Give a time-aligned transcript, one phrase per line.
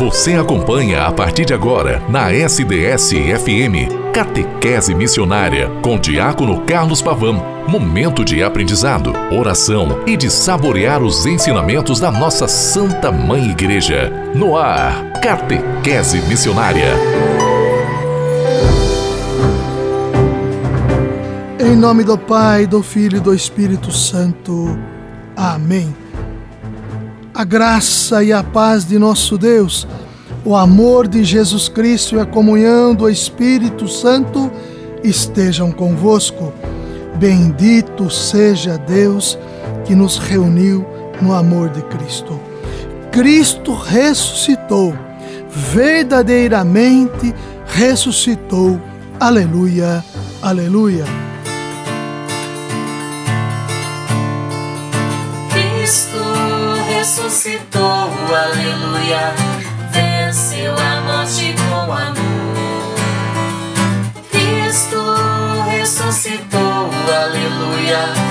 [0.00, 7.44] Você acompanha a partir de agora na SDS-FM Catequese Missionária com Diácono Carlos Pavão.
[7.68, 14.10] Momento de aprendizado, oração e de saborear os ensinamentos da nossa Santa Mãe Igreja.
[14.34, 16.94] No ar, Catequese Missionária.
[21.58, 24.78] Em nome do Pai, do Filho e do Espírito Santo.
[25.36, 25.94] Amém
[27.40, 29.88] a graça e a paz de nosso Deus,
[30.44, 34.50] o amor de Jesus Cristo e a comunhão do Espírito Santo
[35.02, 36.52] estejam convosco.
[37.16, 39.38] Bendito seja Deus
[39.84, 40.86] que nos reuniu
[41.20, 42.40] no amor de Cristo.
[43.10, 44.94] Cristo ressuscitou,
[45.48, 47.34] verdadeiramente
[47.66, 48.80] ressuscitou.
[49.18, 50.02] Aleluia,
[50.40, 51.04] aleluia.
[57.00, 59.49] ressuscitou, aleluia,
[67.92, 68.29] aleluia,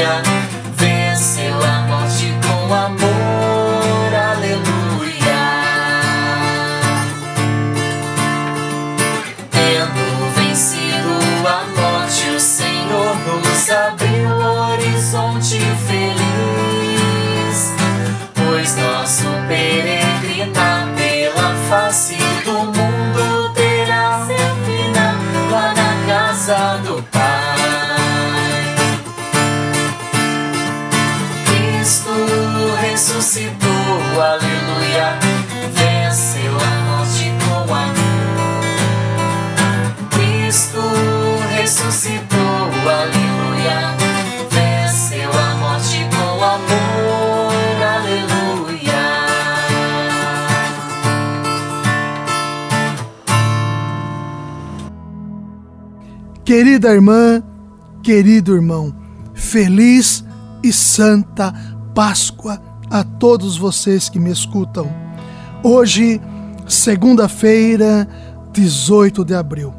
[0.00, 0.37] aleluia,
[41.68, 42.38] ressuscitou,
[42.88, 43.94] aleluia,
[44.50, 47.52] venceu a morte com amor,
[47.94, 49.04] aleluia.
[56.42, 57.42] Querida irmã,
[58.02, 58.94] querido irmão,
[59.34, 60.24] feliz
[60.62, 61.52] e santa
[61.94, 64.90] Páscoa a todos vocês que me escutam.
[65.62, 66.18] Hoje,
[66.66, 68.08] segunda-feira,
[68.54, 69.74] 18 de abril,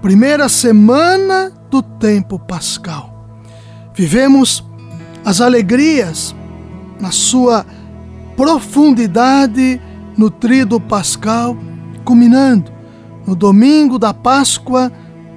[0.00, 3.42] primeira semana do tempo pascal.
[3.94, 4.64] Vivemos
[5.24, 6.34] as alegrias
[7.00, 7.66] na sua
[8.36, 9.80] profundidade
[10.16, 11.56] no trido pascal,
[12.04, 12.72] culminando
[13.26, 14.90] no domingo da Páscoa,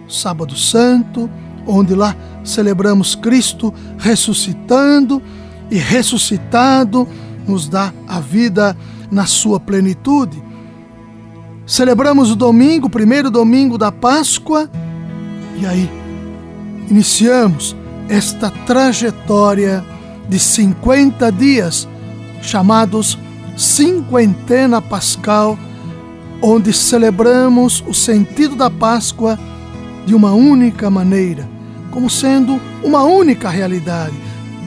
[0.08, 1.30] sábado santo,
[1.68, 5.22] onde lá celebramos Cristo ressuscitando
[5.70, 7.08] e ressuscitado
[7.48, 8.78] nos dá a vida
[9.12, 10.42] na sua plenitude.
[11.66, 14.70] Celebramos o domingo, o primeiro domingo da Páscoa,
[15.60, 15.90] e aí
[16.90, 17.76] iniciamos
[18.10, 19.86] esta trajetória
[20.28, 21.88] de 50 dias,
[22.42, 23.18] chamados
[23.58, 25.58] Cinquentena Pascal,
[26.42, 29.40] onde celebramos o sentido da Páscoa
[30.06, 31.48] de uma única maneira,
[31.92, 34.16] como sendo uma única realidade.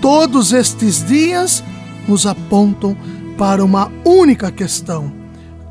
[0.00, 1.64] Todos estes dias
[2.06, 2.96] nos apontam
[3.36, 5.12] para uma única questão: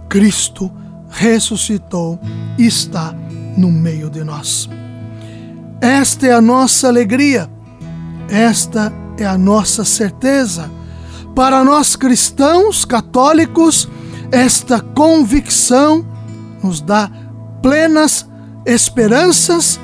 [0.10, 0.70] Cristo
[1.14, 2.20] ressuscitou
[2.58, 3.14] e está
[3.56, 4.68] no meio de nós.
[5.80, 7.50] Esta é a nossa alegria,
[8.28, 10.70] esta é a nossa certeza.
[11.36, 13.88] Para nós cristãos católicos,
[14.32, 16.06] esta convicção
[16.64, 17.10] nos dá
[17.62, 18.28] plenas
[18.66, 19.80] esperanças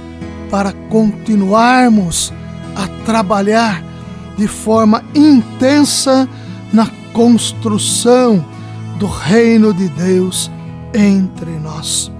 [0.49, 2.33] para continuarmos
[2.75, 3.83] a trabalhar
[4.37, 6.27] de forma intensa
[6.73, 8.43] na construção
[8.97, 10.49] do reino de Deus
[10.93, 12.11] entre nós.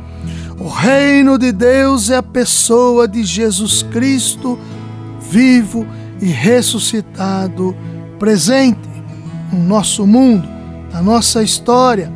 [0.60, 4.60] O reino de Deus é a pessoa de Jesus Cristo,
[5.31, 5.86] vivo
[6.21, 7.75] e ressuscitado,
[8.18, 8.89] presente
[9.54, 10.48] no nosso mundo,
[10.92, 12.12] na nossa história,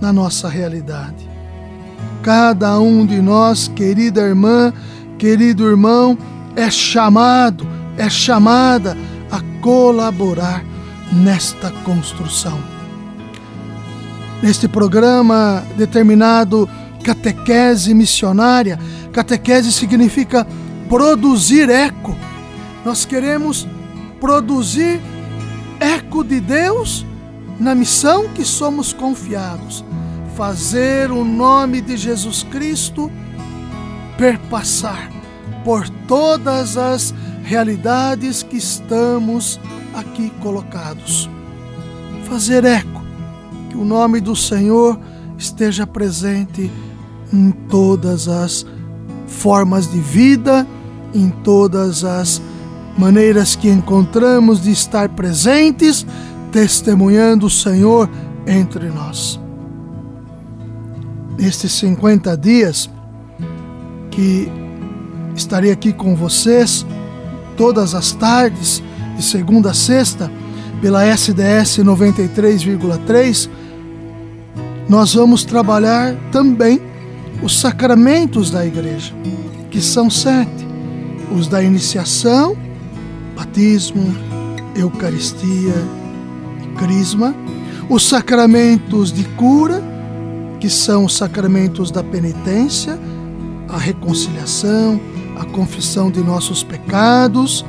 [0.00, 1.28] na nossa realidade.
[2.22, 4.72] Cada um de nós, querida irmã,
[5.18, 6.16] querido irmão,
[6.54, 7.66] é chamado,
[7.98, 8.96] é chamada
[9.30, 10.64] a colaborar
[11.12, 12.73] nesta construção.
[14.44, 16.68] Neste programa determinado
[17.02, 18.78] catequese missionária.
[19.10, 20.46] Catequese significa
[20.86, 22.14] produzir eco.
[22.84, 23.66] Nós queremos
[24.20, 25.00] produzir
[25.80, 27.06] eco de Deus
[27.58, 29.82] na missão que somos confiados.
[30.36, 33.10] Fazer o nome de Jesus Cristo
[34.18, 35.10] perpassar
[35.64, 39.58] por todas as realidades que estamos
[39.94, 41.30] aqui colocados.
[42.28, 42.93] Fazer eco,
[43.74, 44.96] que o nome do Senhor
[45.36, 46.70] esteja presente
[47.32, 48.64] em todas as
[49.26, 50.64] formas de vida,
[51.12, 52.40] em todas as
[52.96, 56.06] maneiras que encontramos de estar presentes,
[56.52, 58.08] testemunhando o Senhor
[58.46, 59.40] entre nós.
[61.36, 62.88] Nestes 50 dias
[64.08, 64.48] que
[65.34, 66.86] estarei aqui com vocês
[67.56, 68.80] todas as tardes,
[69.16, 70.30] de segunda a sexta,
[70.80, 73.48] pela SDS 93,3,
[74.88, 76.80] nós vamos trabalhar também
[77.42, 79.12] os sacramentos da igreja,
[79.70, 80.66] que são sete:
[81.34, 82.56] os da iniciação,
[83.36, 84.14] batismo,
[84.74, 85.74] Eucaristia
[86.62, 87.34] e Crisma,
[87.88, 89.82] os sacramentos de cura,
[90.60, 92.98] que são os sacramentos da penitência,
[93.68, 95.00] a reconciliação,
[95.38, 97.64] a confissão de nossos pecados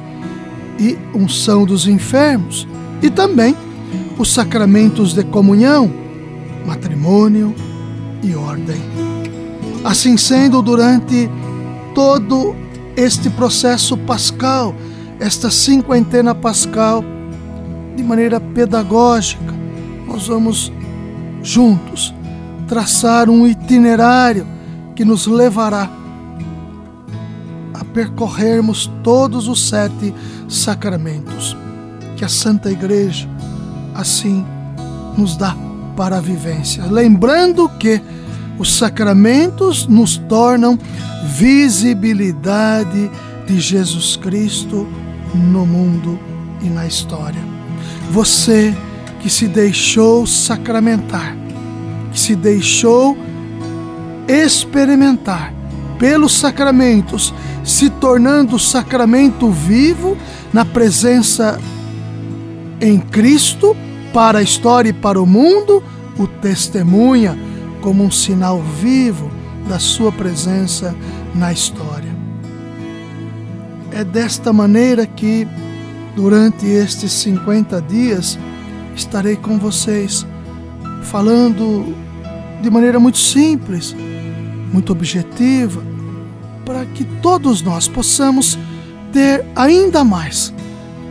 [0.79, 2.67] e unção dos enfermos,
[3.01, 3.55] e também
[4.17, 6.04] os sacramentos de comunhão,
[6.65, 7.53] matrimônio
[8.23, 8.81] e ordem.
[9.83, 11.29] Assim sendo, durante
[11.93, 12.55] todo
[12.95, 14.75] este processo pascal,
[15.19, 17.03] esta cinquentena pascal,
[17.95, 19.53] de maneira pedagógica,
[20.07, 20.71] nós vamos
[21.41, 22.13] juntos
[22.67, 24.45] traçar um itinerário
[24.95, 25.89] que nos levará
[27.95, 30.13] percorrermos todos os sete
[30.49, 31.55] sacramentos
[32.17, 33.27] que a Santa Igreja
[33.93, 34.45] assim
[35.17, 35.55] nos dá
[35.95, 36.83] para a vivência.
[36.85, 38.01] Lembrando que
[38.57, 40.77] os sacramentos nos tornam
[41.25, 43.09] visibilidade
[43.47, 44.87] de Jesus Cristo
[45.33, 46.19] no mundo
[46.61, 47.41] e na história.
[48.11, 48.73] Você
[49.19, 51.35] que se deixou sacramentar,
[52.11, 53.17] que se deixou
[54.27, 55.53] experimentar
[55.99, 57.33] pelos sacramentos
[57.63, 60.15] se tornando sacramento vivo
[60.53, 61.59] na presença
[62.79, 63.75] em Cristo
[64.15, 65.83] para a história e para o mundo,
[66.17, 67.37] o testemunha
[67.81, 69.29] como um sinal vivo
[69.67, 70.95] da sua presença
[71.35, 72.15] na história.
[73.91, 75.45] É desta maneira que,
[76.15, 78.39] durante estes 50 dias,
[78.95, 80.25] estarei com vocês,
[81.03, 81.93] falando
[82.61, 83.93] de maneira muito simples,
[84.71, 85.83] muito objetiva,
[86.63, 88.57] para que todos nós possamos
[89.11, 90.53] ter ainda mais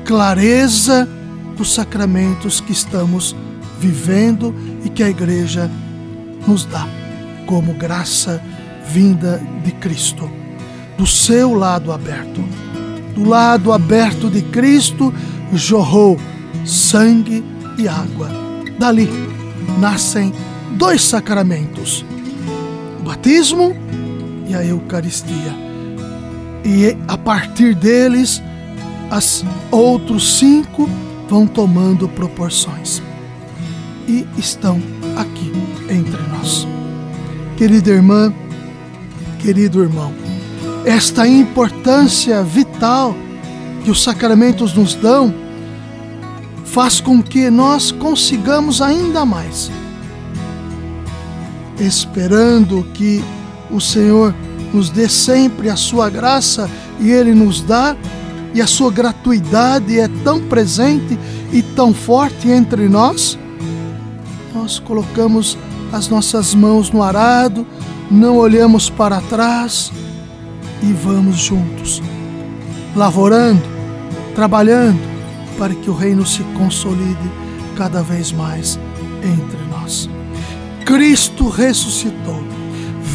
[0.07, 1.07] clareza
[1.57, 3.35] dos sacramentos que estamos
[3.79, 4.55] vivendo
[4.85, 5.71] e que a igreja
[6.47, 6.87] nos dá
[7.47, 8.43] como graça
[8.89, 10.31] vinda de Cristo.
[10.97, 12.41] Do seu lado aberto,
[13.15, 15.13] do lado aberto de Cristo,
[15.53, 16.19] jorrou
[16.65, 17.45] sangue
[17.79, 18.29] e água.
[18.79, 19.09] Dali
[19.79, 20.33] nascem
[20.77, 22.05] dois sacramentos:
[23.01, 23.75] o batismo
[24.49, 25.65] e a Eucaristia.
[26.65, 28.43] E a partir deles,
[29.11, 30.89] os outros cinco
[31.29, 33.03] vão tomando proporções
[34.07, 34.81] e estão
[35.17, 35.53] aqui
[35.89, 36.67] entre nós.
[37.57, 38.33] Querida irmã,
[39.39, 40.13] querido irmão,
[40.85, 43.15] esta importância vital
[43.85, 45.33] que os sacramentos nos dão
[46.65, 49.71] faz com que nós consigamos ainda mais,
[51.79, 53.23] esperando que
[53.71, 54.35] o Senhor
[54.73, 57.97] nos dê sempre a sua graça e Ele nos dá,
[58.55, 61.19] e a sua gratuidade é tão presente
[61.53, 63.39] e tão forte entre nós,
[64.55, 65.59] nós colocamos
[65.93, 67.67] as nossas mãos no arado,
[68.11, 69.93] não olhamos para trás
[70.83, 72.01] e vamos juntos,
[72.95, 73.63] lavorando,
[74.35, 75.01] trabalhando
[75.59, 77.31] para que o reino se consolide
[77.77, 78.79] cada vez mais
[79.23, 80.09] entre nós.
[80.85, 82.55] Cristo ressuscitou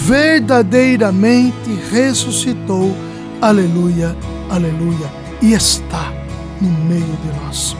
[0.09, 2.95] verdadeiramente ressuscitou.
[3.39, 4.15] Aleluia,
[4.49, 5.18] aleluia.
[5.41, 6.11] E está
[6.59, 7.77] no meio de nós.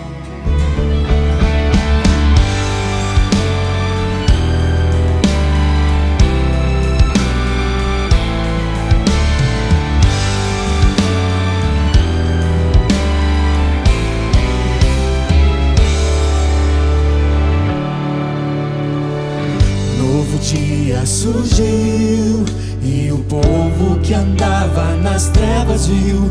[20.40, 22.46] dia surgiu
[22.82, 26.29] e o povo que andava nas trevas viu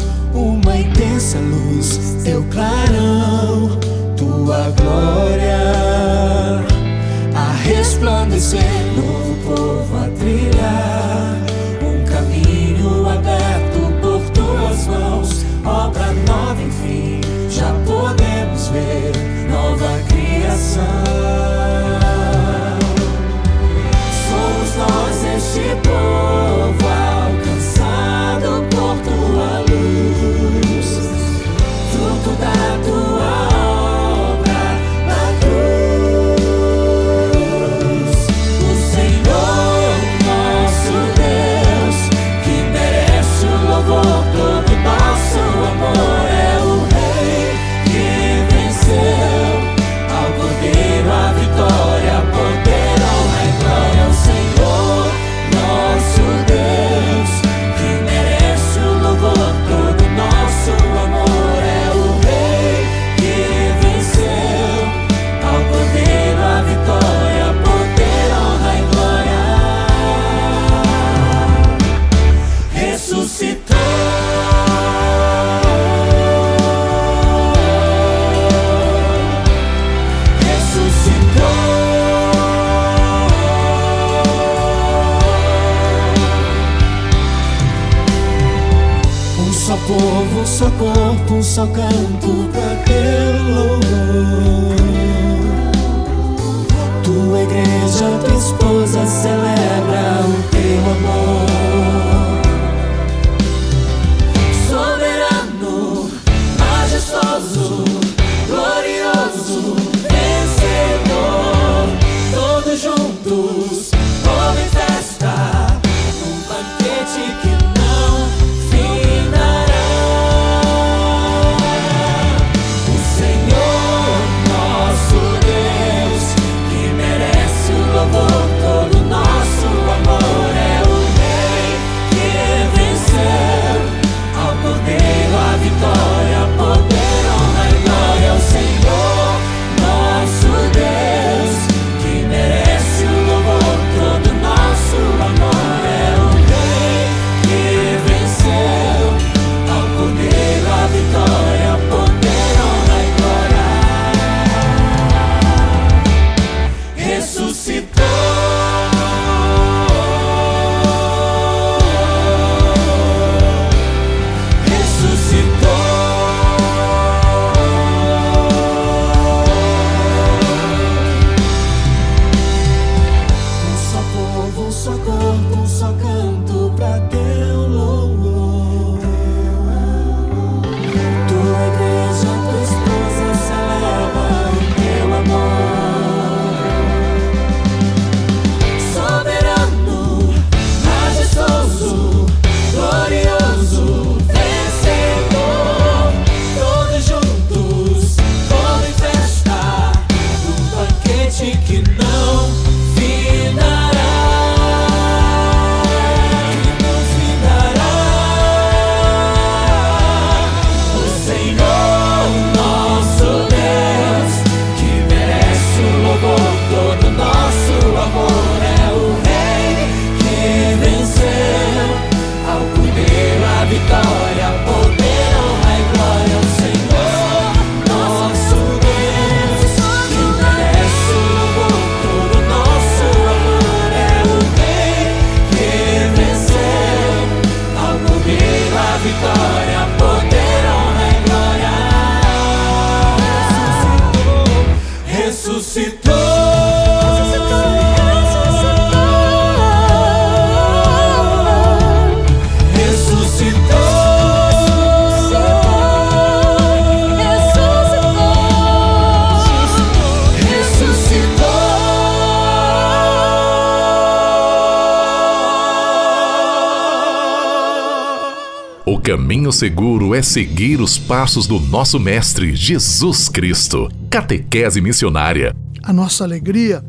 [269.08, 273.88] caminho seguro é seguir os passos do nosso Mestre Jesus Cristo.
[274.10, 275.56] Catequese missionária.
[275.82, 276.84] A nossa alegria,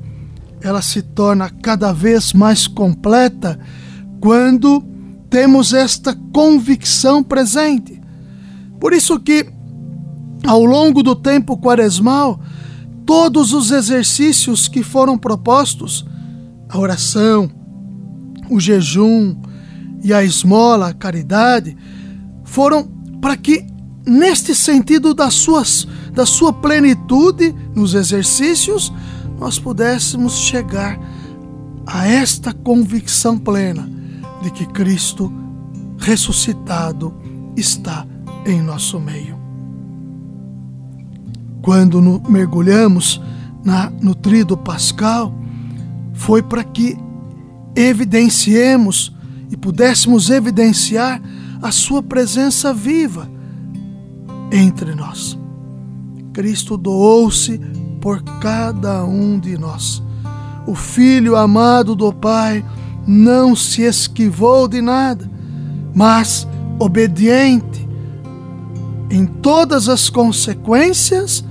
[0.59, 3.57] ela se torna cada vez mais completa
[4.19, 4.83] quando
[5.29, 8.01] temos esta convicção presente.
[8.81, 9.45] Por isso que
[10.45, 12.37] ao longo do tempo quaresmal,
[13.05, 16.05] todos os exercícios que foram propostos,
[16.67, 17.49] a oração,
[18.49, 19.37] o jejum
[20.03, 21.77] e a esmola, a caridade,
[22.49, 22.83] foram
[23.21, 23.65] para que,
[24.05, 28.91] neste sentido das suas, da sua plenitude nos exercícios,
[29.39, 30.99] nós pudéssemos chegar
[31.85, 33.87] a esta convicção plena
[34.41, 35.31] de que Cristo
[35.99, 37.13] ressuscitado
[37.55, 38.05] está
[38.45, 39.37] em nosso meio.
[41.61, 43.21] Quando no, mergulhamos
[43.63, 45.35] na, no trido pascal,
[46.13, 46.97] foi para que
[47.75, 49.15] evidenciemos
[49.51, 51.21] e pudéssemos evidenciar
[51.61, 53.29] a Sua presença viva
[54.51, 55.37] entre nós.
[56.33, 57.59] Cristo doou-se
[58.01, 60.01] por cada um de nós.
[60.65, 62.63] O Filho amado do Pai
[63.05, 65.29] não se esquivou de nada,
[65.93, 66.47] mas
[66.79, 67.79] obediente
[69.09, 71.43] em todas as consequências,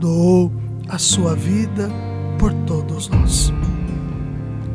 [0.00, 0.50] doou
[0.88, 1.90] a sua vida
[2.38, 3.52] por todos nós.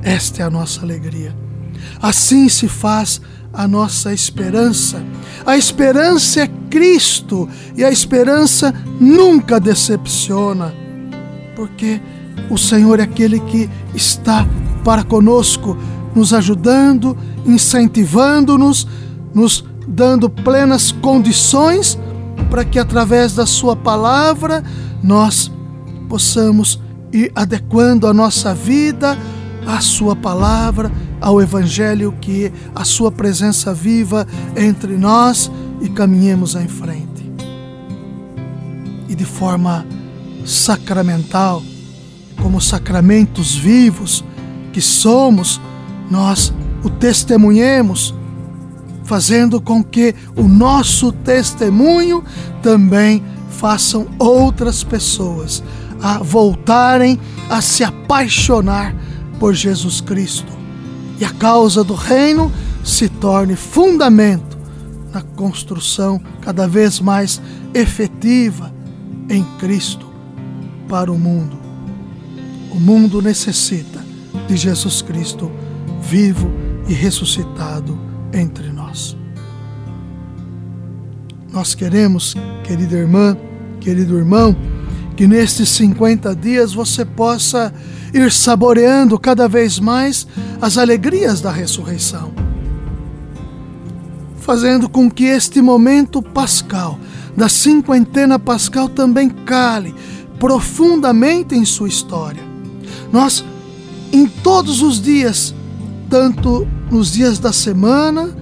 [0.03, 1.35] Esta é a nossa alegria.
[1.99, 3.21] Assim se faz
[3.53, 5.03] a nossa esperança.
[5.45, 10.73] A esperança é Cristo e a esperança nunca decepciona,
[11.55, 12.01] porque
[12.49, 14.47] o Senhor é aquele que está
[14.83, 15.77] para conosco,
[16.15, 18.87] nos ajudando, incentivando-nos,
[19.33, 21.97] nos dando plenas condições
[22.49, 24.63] para que através da Sua palavra
[25.03, 25.51] nós
[26.09, 26.79] possamos
[27.13, 29.17] ir adequando a nossa vida
[29.65, 30.91] à Sua palavra
[31.21, 37.31] ao Evangelho, que a Sua presença viva entre nós e caminhemos em frente.
[39.07, 39.85] E de forma
[40.43, 41.61] sacramental,
[42.41, 44.23] como sacramentos vivos
[44.73, 45.61] que somos,
[46.09, 46.51] nós
[46.83, 48.15] o testemunhemos,
[49.03, 52.23] fazendo com que o nosso testemunho
[52.63, 55.61] também façam outras pessoas
[56.01, 58.95] a voltarem a se apaixonar
[59.39, 60.60] por Jesus Cristo
[61.21, 62.51] e a causa do reino
[62.83, 64.57] se torne fundamento
[65.13, 67.39] na construção cada vez mais
[67.75, 68.73] efetiva
[69.29, 70.07] em Cristo
[70.89, 71.59] para o mundo.
[72.71, 74.03] O mundo necessita
[74.47, 75.51] de Jesus Cristo
[76.01, 76.51] vivo
[76.87, 77.99] e ressuscitado
[78.33, 79.15] entre nós.
[81.53, 83.37] Nós queremos, querida irmã,
[83.79, 84.55] querido irmão,
[85.15, 87.73] que nestes 50 dias você possa
[88.13, 90.27] ir saboreando cada vez mais
[90.61, 92.31] as alegrias da ressurreição,
[94.39, 96.99] fazendo com que este momento pascal,
[97.35, 99.95] da cinquentena pascal, também cale
[100.39, 102.41] profundamente em sua história.
[103.11, 103.45] Nós,
[104.11, 105.53] em todos os dias,
[106.09, 108.35] tanto nos dias da semana,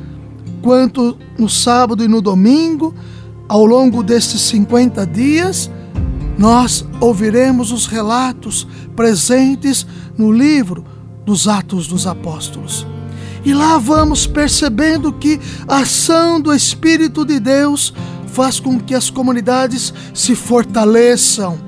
[0.62, 2.94] quanto no sábado e no domingo,
[3.48, 5.70] ao longo destes 50 dias,
[6.40, 9.86] nós ouviremos os relatos presentes
[10.18, 10.86] no livro
[11.26, 12.88] dos Atos dos Apóstolos.
[13.44, 17.94] E lá vamos percebendo que a ação do Espírito de Deus
[18.28, 21.60] faz com que as comunidades se fortaleçam,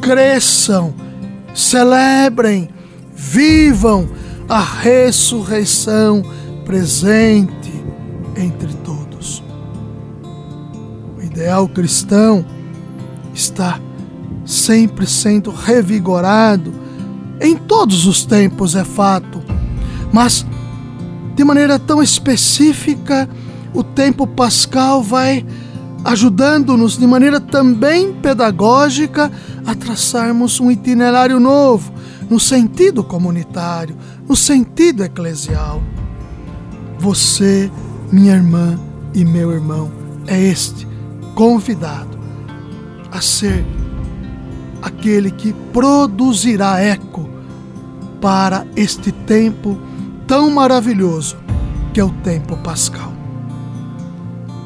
[0.00, 0.94] cresçam,
[1.54, 2.70] celebrem,
[3.14, 4.08] vivam
[4.48, 6.22] a ressurreição
[6.64, 7.84] presente
[8.38, 9.44] entre todos.
[11.18, 12.42] O ideal cristão
[13.34, 13.80] está
[14.44, 16.72] sempre sendo revigorado.
[17.40, 19.42] Em todos os tempos, é fato,
[20.12, 20.46] mas
[21.34, 23.28] de maneira tão específica,
[23.74, 25.44] o tempo pascal vai
[26.04, 29.30] ajudando-nos de maneira também pedagógica
[29.64, 31.92] a traçarmos um itinerário novo,
[32.28, 33.96] no sentido comunitário,
[34.28, 35.82] no sentido eclesial.
[36.98, 37.70] Você,
[38.10, 38.78] minha irmã
[39.14, 39.90] e meu irmão,
[40.26, 40.86] é este
[41.34, 42.11] convidado
[43.12, 43.64] a ser
[44.80, 47.28] aquele que produzirá eco
[48.20, 49.78] para este tempo
[50.26, 51.36] tão maravilhoso
[51.92, 53.12] que é o tempo pascal.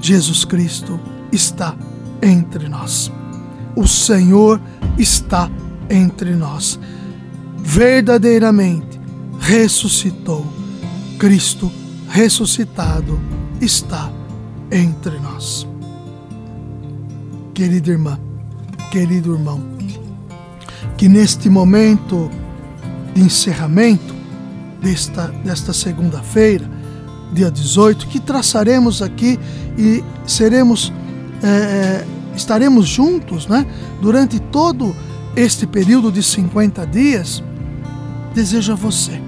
[0.01, 1.01] Jesus Cristo
[1.33, 1.77] está
[2.23, 3.11] entre nós.
[3.75, 4.61] O Senhor
[4.97, 5.51] está
[5.91, 6.79] entre nós.
[7.59, 9.01] Verdadeiramente
[9.41, 10.47] ressuscitou.
[11.19, 11.71] Cristo
[12.09, 13.19] ressuscitado
[13.61, 14.11] está
[14.71, 15.67] entre nós.
[17.55, 18.19] Querida irmã,
[18.91, 19.63] querido irmão,
[20.97, 22.31] que neste momento
[23.15, 24.15] de encerramento
[24.81, 26.71] desta, desta segunda-feira,
[27.33, 29.39] dia 18, que traçaremos aqui
[29.77, 30.93] e seremos,
[31.43, 33.67] é, é, estaremos juntos né,
[34.01, 34.95] durante todo
[35.35, 37.43] este período de 50 dias,
[38.35, 39.21] desejo a você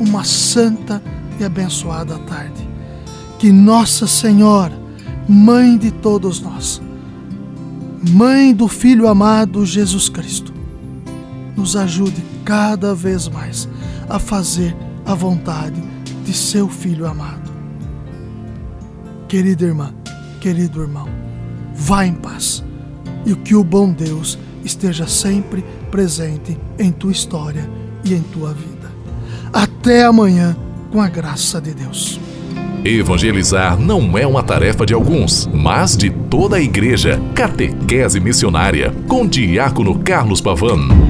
[0.00, 1.02] uma santa
[1.38, 2.68] e abençoada tarde.
[3.38, 4.80] Que Nossa Senhora,
[5.28, 6.82] Mãe de todos nós,
[8.08, 10.54] Mãe do Filho amado Jesus Cristo,
[11.54, 13.68] nos ajude cada vez mais
[14.08, 15.82] a fazer a vontade
[16.24, 17.50] de seu Filho amado.
[19.28, 19.92] Querida irmã,
[20.40, 21.06] querido irmão,
[21.74, 22.64] vá em paz
[23.26, 27.68] e que o bom Deus esteja sempre presente em tua história
[28.02, 28.90] e em tua vida.
[29.52, 30.56] Até amanhã,
[30.90, 32.18] com a graça de Deus.
[32.84, 37.20] Evangelizar não é uma tarefa de alguns, mas de toda a igreja.
[37.34, 41.09] Catequese Missionária, com Diácono Carlos Pavan.